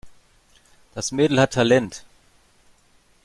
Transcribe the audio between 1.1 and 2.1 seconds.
Mädel hat Talent.